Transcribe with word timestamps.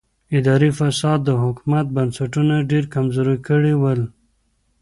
اداري 0.37 0.69
فساد 0.79 1.19
د 1.25 1.29
حکومت 1.43 1.85
بنسټونه 1.95 2.55
ډېر 2.71 2.83
کمزوري 2.93 3.37
کړي 3.47 3.73
ول. 3.81 4.01